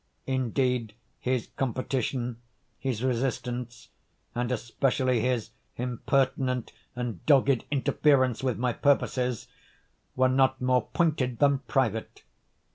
Indeed, 0.25 0.95
his 1.19 1.49
competition, 1.57 2.39
his 2.79 3.03
resistance, 3.03 3.89
and 4.33 4.51
especially 4.51 5.19
his 5.21 5.51
impertinent 5.77 6.73
and 6.95 7.23
dogged 7.27 7.65
interference 7.69 8.41
with 8.41 8.57
my 8.57 8.73
purposes, 8.73 9.47
were 10.15 10.27
not 10.27 10.59
more 10.59 10.87
pointed 10.87 11.37
than 11.37 11.59
private. 11.67 12.23